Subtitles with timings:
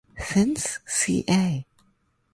[0.17, 1.63] Since ca.